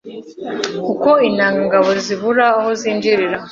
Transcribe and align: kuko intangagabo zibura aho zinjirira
kuko 0.85 1.09
intangagabo 1.29 1.89
zibura 2.03 2.45
aho 2.59 2.69
zinjirira 2.81 3.37